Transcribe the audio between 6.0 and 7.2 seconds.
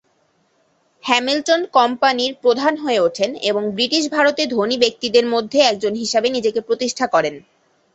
হিসাবে নিজেকে প্রতিষ্ঠা